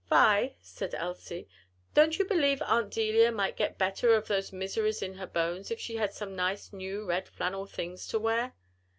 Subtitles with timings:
[0.09, 1.47] "Vi," said Elsie,
[1.93, 5.79] "Don't you believe Aunt Delia might get better of those 'miseries' in her bones, if
[5.79, 8.55] she had some nice new red flannel things to wear?"